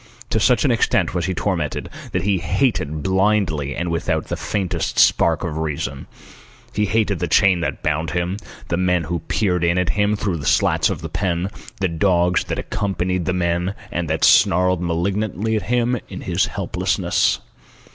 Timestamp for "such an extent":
0.39-1.13